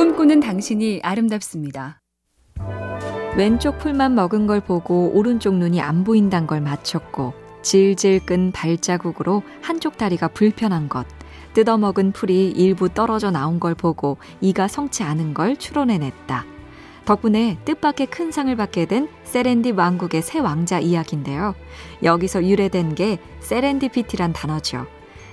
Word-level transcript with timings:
꿈꾸는 0.00 0.40
당신이 0.40 1.00
아름답습니다. 1.02 2.00
왼쪽 3.36 3.78
풀만 3.78 4.14
먹은 4.14 4.46
걸 4.46 4.60
보고 4.60 5.10
오른쪽 5.12 5.56
눈이 5.56 5.82
안 5.82 6.04
보인단 6.04 6.46
걸 6.46 6.62
맞췄고 6.62 7.34
질질 7.60 8.24
끈 8.24 8.50
발자국으로 8.50 9.42
한쪽 9.60 9.98
다리가 9.98 10.28
불편한 10.28 10.88
것 10.88 11.06
뜯어먹은 11.52 12.12
풀이 12.12 12.48
일부 12.48 12.88
떨어져 12.88 13.30
나온 13.30 13.60
걸 13.60 13.74
보고 13.74 14.16
이가 14.40 14.68
성치 14.68 15.02
않은 15.02 15.34
걸 15.34 15.58
추론해냈다. 15.58 16.46
덕분에 17.04 17.58
뜻밖의 17.66 18.06
큰 18.06 18.32
상을 18.32 18.56
받게 18.56 18.86
된 18.86 19.06
세렌디 19.24 19.72
왕국의 19.72 20.22
새 20.22 20.38
왕자 20.38 20.80
이야기인데요. 20.80 21.54
여기서 22.02 22.46
유래된 22.46 22.94
게 22.94 23.18
세렌디피티란 23.40 24.32
단어죠. 24.32 24.86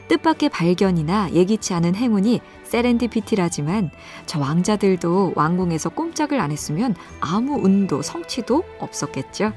뜻밖의 0.07 0.49
발견이나 0.49 1.31
예기치 1.31 1.73
않은 1.73 1.95
행운이 1.95 2.41
serendipity라지만 2.63 3.91
저 4.25 4.39
왕자들도 4.39 5.33
왕궁에서 5.35 5.89
꼼짝을 5.89 6.39
안 6.39 6.51
했으면 6.51 6.95
아무 7.19 7.55
운도 7.55 8.01
성취도 8.01 8.63
없었겠죠. 8.79 9.53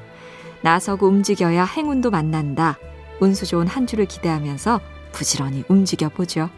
나서고 0.62 1.06
움직여야 1.06 1.64
행운도 1.64 2.10
만난다. 2.10 2.78
운수 3.20 3.46
좋은 3.46 3.66
한 3.66 3.86
주를 3.86 4.06
기대하면서 4.06 4.80
부지런히 5.12 5.64
움직여 5.68 6.08
보죠. 6.08 6.50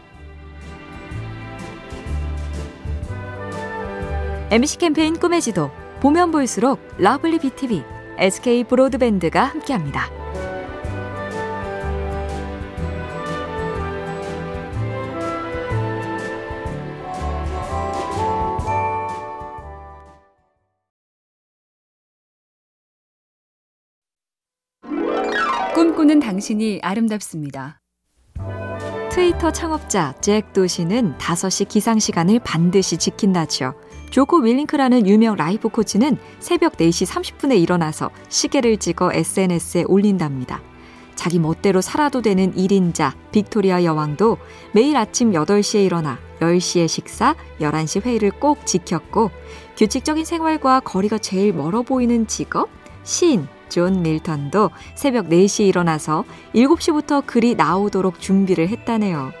MC 4.51 4.77
캠페인 4.77 5.17
꿈의 5.17 5.41
지도 5.41 5.71
보면 5.99 6.31
볼수록 6.31 6.79
lovely 6.97 7.39
BTV, 7.39 7.83
SK 8.19 8.65
브로드밴드가 8.65 9.43
함께합니다. 9.43 10.22
꿈꾸는 26.03 26.19
당신이 26.19 26.79
아름답습니다. 26.81 27.79
트위터 29.09 29.51
창업자 29.51 30.13
잭 30.19 30.51
도시는 30.51 31.17
5시 31.17 31.69
기상 31.69 31.99
시간을 31.99 32.39
반드시 32.39 32.97
지킨다죠. 32.97 33.73
조코 34.09 34.39
윌링크라는 34.39 35.07
유명 35.07 35.35
life 35.35 35.69
coach는 35.69 36.17
새벽 36.39 36.77
4시 36.77 37.07
30분에 37.07 37.57
일어나서 37.57 38.09
시계를 38.27 38.77
찍어 38.77 39.13
SNS에 39.13 39.83
올린답니다. 39.87 40.61
자기 41.15 41.39
멋대로 41.39 41.79
살아도 41.79 42.21
되는 42.21 42.53
1인자 42.53 43.13
빅토리아 43.31 43.83
여왕도 43.83 44.37
매일 44.73 44.97
아침 44.97 45.31
8시에 45.31 45.85
일어나 45.85 46.19
10시에 46.39 46.87
식사, 46.87 47.35
11시 47.61 48.05
회의를 48.05 48.31
꼭 48.31 48.65
지켰고 48.65 49.31
규칙적인 49.77 50.25
생활과 50.25 50.81
거리가 50.81 51.19
제일 51.19 51.53
멀어 51.53 51.81
보이는 51.81 52.27
직업 52.27 52.69
시인 53.03 53.47
존 53.73 54.03
밀턴도 54.03 54.69
새벽 54.93 55.29
4시에 55.29 55.67
일어나서 55.67 56.25
7시부터 56.53 57.25
글이 57.25 57.55
나오도록 57.55 58.19
준비를 58.19 58.69
했다네요. 58.69 59.33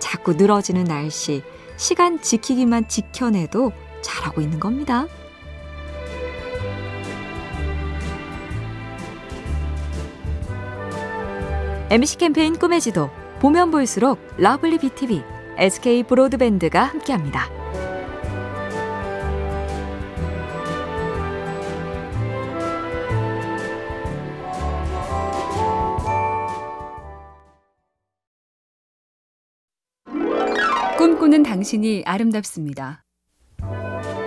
자꾸 0.00 0.32
늘어지는 0.32 0.82
날씨, 0.84 1.42
시간 1.76 2.20
지키기만 2.20 2.88
지켜내도 2.88 3.70
잘하고 4.00 4.40
있는 4.40 4.58
겁니다. 4.58 5.06
MC 11.88 12.18
캠페인 12.18 12.58
꿈의 12.58 12.80
지도 12.80 13.08
보면 13.38 13.70
볼수록 13.70 14.18
lovely 14.36 14.78
BTV, 14.78 15.22
SK 15.58 16.02
브로드밴드가 16.02 16.82
함께합니다. 16.82 17.65
꿈꾸는 31.16 31.44
당신이 31.44 32.02
아름답습니다. 32.04 33.02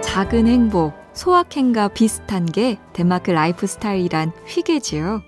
작은 0.01 0.47
행복, 0.47 0.94
소확행과 1.13 1.89
비슷한 1.89 2.47
게 2.47 2.79
덴마크 2.94 3.29
라이프 3.29 3.67
스타일이란 3.67 4.31
휘게지요. 4.47 5.22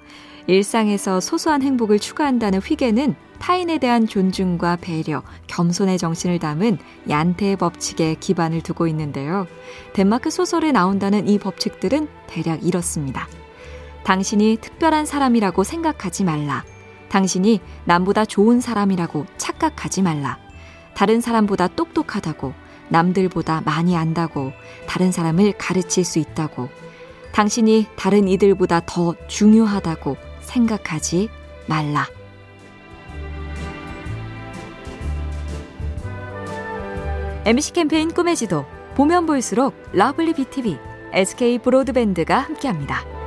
일상에서 0.47 1.19
소소한 1.19 1.61
행복을 1.61 1.99
추구한다는 1.99 2.61
휘게는 2.61 3.13
타인에 3.37 3.77
대한 3.77 4.07
존중과 4.07 4.77
배려, 4.77 5.21
겸손의 5.45 5.99
정신을 5.99 6.39
담은 6.39 6.79
얀테의 7.07 7.57
법칙에 7.57 8.15
기반을 8.19 8.61
두고 8.61 8.87
있는데요. 8.87 9.45
덴마크 9.93 10.31
소설에 10.31 10.71
나온다는 10.71 11.27
이 11.27 11.37
법칙들은 11.37 12.07
대략 12.25 12.65
이렇습니다. 12.65 13.27
당신이 14.03 14.57
특별한 14.61 15.05
사람이라고 15.05 15.63
생각하지 15.63 16.23
말라. 16.23 16.63
당신이 17.09 17.59
남보다 17.85 18.25
좋은 18.25 18.61
사람이라고 18.61 19.27
착각하지 19.37 20.01
말라. 20.01 20.40
다른 21.01 21.19
사람보다 21.19 21.69
똑똑하다고, 21.69 22.53
남들보다 22.89 23.61
많이 23.65 23.97
안다고, 23.97 24.51
다른 24.85 25.11
사람을 25.11 25.53
가르칠 25.57 26.05
수 26.05 26.19
있다고, 26.19 26.69
당신이 27.31 27.87
다른 27.95 28.27
이들보다 28.27 28.81
더 28.85 29.15
중요하다고 29.27 30.15
생각하지 30.41 31.29
말라. 31.65 32.05
MC 37.45 37.73
캠페인 37.73 38.13
꿈의 38.13 38.35
지도 38.35 38.67
보면 38.93 39.25
볼수록 39.25 39.73
lovely 39.93 40.33
BTV, 40.33 40.77
SK 41.13 41.57
브로드밴드가 41.57 42.37
함께합니다. 42.41 43.20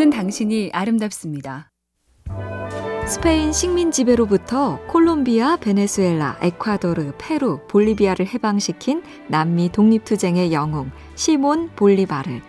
꿈꾸는 0.00 0.08
당신이 0.08 0.70
아름답습니다. 0.72 1.70
스페인 3.06 3.52
식민 3.52 3.90
지배로부터 3.90 4.80
콜롬비아, 4.86 5.56
베네수엘라, 5.56 6.38
에콰도르, 6.40 7.12
페루, 7.18 7.60
볼리비아를 7.68 8.26
해방시킨 8.26 9.02
남미 9.28 9.70
독립투쟁의 9.70 10.52
영웅 10.52 10.90
시몬 11.16 11.68
볼리바르. 11.76 12.40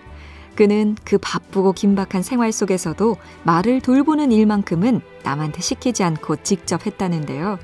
그는 0.56 0.96
그 1.04 1.18
바쁘고 1.18 1.74
긴박한 1.74 2.24
생활 2.24 2.54
속에서도 2.54 3.18
말을 3.44 3.82
돌보는 3.82 4.32
일만큼은 4.32 5.02
남한테 5.24 5.62
시키지 5.62 6.04
않고 6.04 6.38
직접 6.44 6.86
했다는데요. 6.86 7.60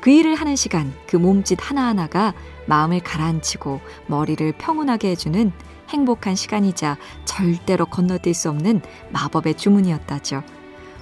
그 0.00 0.10
일을 0.10 0.36
하는 0.36 0.54
시간, 0.54 0.92
그 1.08 1.16
몸짓 1.16 1.58
하나하나가 1.60 2.34
마음을 2.66 3.00
가라앉히고 3.00 3.80
머리를 4.06 4.52
평온하게 4.58 5.10
해주는 5.10 5.50
행복한 5.88 6.34
시간이자 6.34 6.96
절대로 7.24 7.86
건너뛸 7.86 8.34
수 8.34 8.48
없는 8.50 8.80
마법의 9.10 9.56
주문이었다죠. 9.56 10.42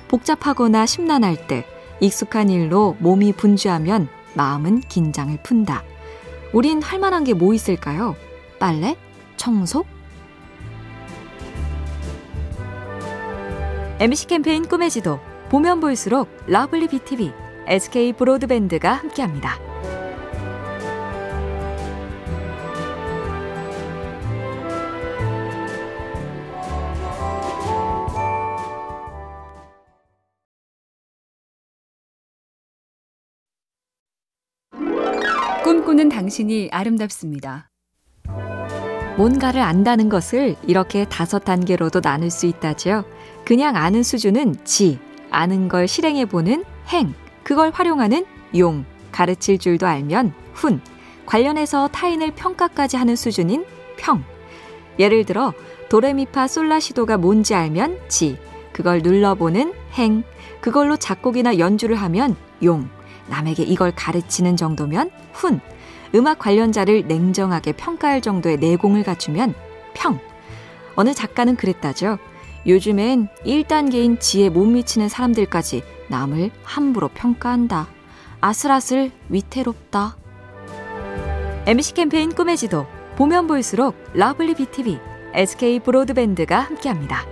복잡하거나 0.09 0.87
심란할 0.87 1.47
때 1.47 1.67
익숙한 2.01 2.51
일로 2.51 2.97
몸이 2.99 3.33
분주하면 3.33 4.09
마음은 4.35 4.81
긴장을 4.81 5.37
푼다. 5.43 5.83
우린 6.53 6.83
할 6.83 6.99
만한 6.99 7.25
게 7.25 7.33
뭐 7.35 7.55
있을까요? 7.55 8.15
빨래? 8.59 8.97
청소? 9.37 9.85
MC 14.01 14.27
캠페인 14.27 14.67
꿈의 14.67 14.91
지도 14.91 15.21
보면 15.49 15.81
볼수록 15.81 16.29
lovely 16.47 16.89
BTV, 16.89 17.33
SK 17.67 18.15
브로드밴드가 18.15 18.93
함께합니다. 18.93 19.72
꿈꾸는 35.93 36.09
당신이 36.09 36.71
아름답습니다. 36.73 37.69
뭔가를 39.19 39.61
안다는 39.61 40.09
것을 40.09 40.57
이렇게 40.67 41.05
다섯 41.05 41.41
단계로도 41.41 42.01
나눌 42.01 42.31
수 42.31 42.47
있다지요. 42.47 43.05
그냥 43.45 43.77
아는 43.77 44.03
수준은 44.03 44.57
지, 44.65 44.99
아는 45.31 45.69
걸 45.69 45.87
실행해보는 45.87 46.65
행, 46.89 47.15
그걸 47.43 47.71
활용하는 47.71 48.25
용, 48.57 48.87
가르칠 49.11 49.59
줄도 49.59 49.87
알면 49.87 50.33
훈, 50.55 50.81
관련해서 51.27 51.89
타인을 51.89 52.31
평가까지 52.37 52.97
하는 52.97 53.15
수준인 53.15 53.67
평. 53.99 54.25
예를 54.99 55.27
들어 55.27 55.53
도레미파 55.91 56.49
솔라시도가 56.49 57.19
뭔지 57.19 57.55
알면 57.55 57.99
지, 58.09 58.39
그걸 58.73 59.03
눌러보는 59.03 59.75
행, 59.93 60.23
그걸로 60.63 60.97
작곡이나 60.97 61.59
연주를 61.59 61.97
하면 61.97 62.35
용, 62.63 62.89
남에게 63.29 63.63
이걸 63.63 63.93
가르치는 63.95 64.57
정도면 64.57 65.11
훈, 65.33 65.61
음악 66.15 66.39
관련자를 66.39 67.07
냉정하게 67.07 67.73
평가할 67.73 68.21
정도의 68.21 68.59
내공을 68.59 69.03
갖추면 69.03 69.55
평. 69.95 70.19
어느 70.95 71.15
작가는 71.15 71.57
그랬다죠. 71.57 72.19
요즘엔 72.67 73.29
1단계인 73.45 74.21
지에 74.21 74.49
못 74.49 74.67
미치는 74.67 75.09
사람들까지 75.09 75.83
남을 76.09 76.51
함부로 76.63 77.09
평가한다. 77.09 77.89
아슬아슬 78.41 79.11
위태롭다. 79.29 80.17
MC 81.67 81.95
캠페인 81.95 82.35
꿈의 82.35 82.57
지도 82.57 82.87
보면 83.17 83.47
볼수록 83.47 83.95
lovely 84.15 84.55
BTV, 84.55 84.99
SK 85.35 85.81
브로드밴드가 85.81 86.61
함께합니다. 86.61 87.25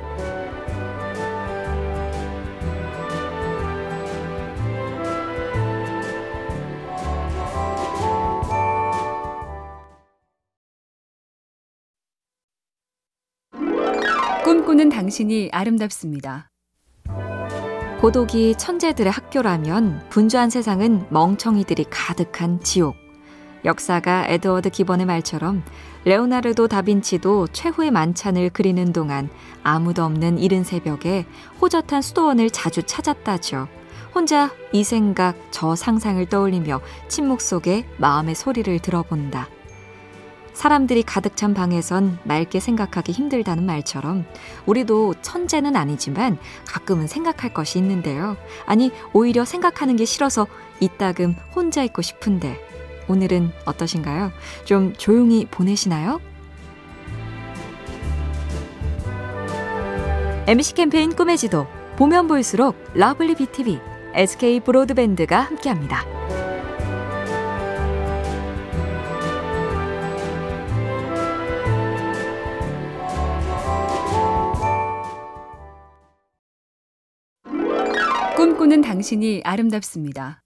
꿈꾸는 14.44 14.88
당신이 14.88 15.50
아름답습니다. 15.52 16.50
고독이 18.00 18.54
천재들의 18.56 19.12
학교라면 19.12 20.06
분주한 20.08 20.48
세상은 20.48 21.04
멍청이들이 21.10 21.84
가득한 21.90 22.60
지옥. 22.60 22.96
역사가 23.66 24.26
에드워드 24.28 24.70
기본의 24.70 25.04
말처럼 25.04 25.62
레오나르도 26.06 26.68
다빈치도 26.68 27.48
최후의 27.48 27.90
만찬을 27.90 28.48
그리는 28.54 28.94
동안 28.94 29.28
아무도 29.62 30.04
없는 30.04 30.38
이른 30.38 30.64
새벽에 30.64 31.26
호젓한 31.60 32.00
수도원을 32.00 32.48
자주 32.48 32.82
찾았다죠. 32.82 33.68
혼자 34.14 34.50
이 34.72 34.82
생각, 34.82 35.36
저 35.50 35.76
상상을 35.76 36.24
떠올리며 36.26 36.80
침묵 37.08 37.42
속에 37.42 37.86
마음의 37.98 38.34
소리를 38.34 38.78
들어본다. 38.78 39.48
사람들이 40.60 41.04
가득 41.04 41.38
찬 41.38 41.54
방에선 41.54 42.18
맑게 42.24 42.60
생각하기 42.60 43.12
힘들다는 43.12 43.64
말처럼 43.64 44.26
우리도 44.66 45.14
천재는 45.22 45.74
아니지만 45.74 46.36
가끔은 46.66 47.06
생각할 47.06 47.54
것이 47.54 47.78
있는데요. 47.78 48.36
아니, 48.66 48.92
오히려 49.14 49.46
생각하는 49.46 49.96
게 49.96 50.04
싫어서 50.04 50.46
이따금 50.78 51.34
혼자 51.56 51.82
있고 51.84 52.02
싶은데 52.02 52.60
오늘은 53.08 53.52
어떠신가요? 53.64 54.32
좀 54.66 54.92
조용히 54.98 55.46
보내시나요? 55.50 56.20
MC 60.46 60.74
캠페인 60.74 61.16
꿈의 61.16 61.38
지도 61.38 61.66
보면 61.96 62.26
볼수록 62.26 62.76
lovely 62.92 63.34
BTV, 63.36 63.80
SK 64.12 64.60
브로드밴드가 64.60 65.40
함께합니다. 65.40 66.39
꿈꾸는 78.70 78.82
당신이 78.82 79.42
아름답습니다. 79.44 80.42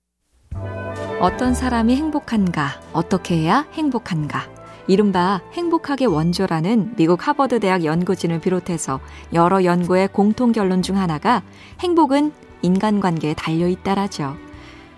어떤 1.20 1.52
사람이 1.52 1.94
행복한가, 1.94 2.80
어떻게 2.94 3.36
해야 3.36 3.66
행복한가. 3.74 4.48
이른바 4.86 5.42
행복하게 5.52 6.06
원조라는 6.06 6.94
미국 6.96 7.28
하버드 7.28 7.60
대학 7.60 7.84
연구진을 7.84 8.40
비롯해서 8.40 9.00
여러 9.34 9.62
연구의 9.64 10.08
공통 10.08 10.52
결론 10.52 10.80
중 10.80 10.96
하나가 10.96 11.42
행복은 11.80 12.32
인간관계에 12.62 13.34
달려 13.34 13.68
있다라죠. 13.68 14.36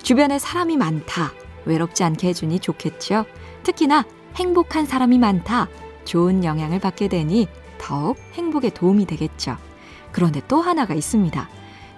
주변에 0.00 0.38
사람이 0.38 0.76
많다. 0.76 1.32
외롭지 1.64 2.04
않게 2.04 2.28
해주니 2.28 2.60
좋겠죠. 2.60 3.24
특히나 3.64 4.04
행복한 4.36 4.86
사람이 4.86 5.18
많다. 5.18 5.66
좋은 6.04 6.44
영향을 6.44 6.78
받게 6.78 7.08
되니 7.08 7.48
더욱 7.78 8.18
행복에 8.34 8.70
도움이 8.70 9.04
되겠죠. 9.06 9.56
그런데 10.12 10.40
또 10.46 10.60
하나가 10.60 10.94
있습니다. 10.94 11.48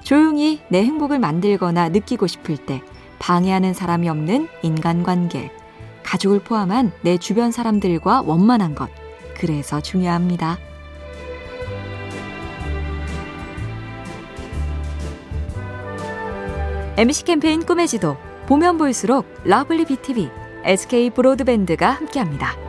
조용히 0.02 0.60
내 0.68 0.82
행복을 0.84 1.18
만들거나 1.18 1.90
느끼고 1.90 2.26
싶을 2.26 2.56
때 2.56 2.82
방해하는 3.18 3.74
사람이 3.74 4.08
없는 4.08 4.48
인간관계. 4.62 5.50
가족을 6.02 6.40
포함한 6.40 6.92
내 7.02 7.18
주변 7.18 7.52
사람들과 7.52 8.22
원만한 8.22 8.74
것. 8.74 8.88
그래서 9.36 9.80
중요합니다. 9.80 10.58
MC 16.96 17.24
캠페인 17.24 17.64
꿈의 17.64 17.86
지도 17.86 18.16
보면 18.46 18.78
볼수록 18.78 19.26
lovely 19.44 19.84
BTV, 19.84 20.30
SK 20.64 21.10
브로드밴드가 21.10 21.90
함께합니다. 21.90 22.67